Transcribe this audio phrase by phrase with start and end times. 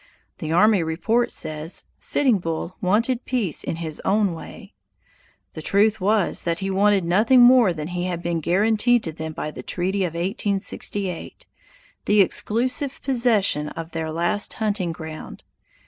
[0.39, 4.73] The army report says: "Sitting Bull wanted peace in his own way."
[5.53, 9.51] The truth was that he wanted nothing more than had been guaranteed to them by
[9.51, 11.45] the treaty of 1868
[12.05, 15.43] the exclusive possession of their last hunting ground.